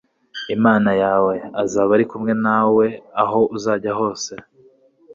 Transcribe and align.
imana 0.55 0.91
yawe, 1.03 1.33
azaba 1.63 1.89
ari 1.95 2.05
kumwe 2.11 2.33
nawe 2.45 2.85
aho 3.23 3.39
uzajya 3.57 3.91
hose 3.99 4.31